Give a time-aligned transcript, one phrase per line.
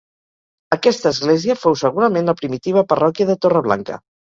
[0.75, 4.07] Aquesta església fou segurament la primitiva parròquia de Torreblanca.